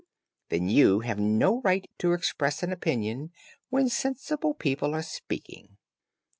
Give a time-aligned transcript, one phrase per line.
[0.49, 3.31] "Then you have no right to express an opinion
[3.69, 5.77] when sensible people are speaking."